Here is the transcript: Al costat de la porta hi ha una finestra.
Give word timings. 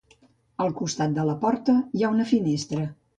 Al 0.63 0.71
costat 0.79 1.13
de 1.17 1.25
la 1.29 1.35
porta 1.43 1.75
hi 1.99 2.05
ha 2.05 2.09
una 2.17 2.25
finestra. 2.31 2.87